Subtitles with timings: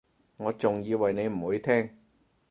[0.37, 1.91] 我仲以為你唔會聽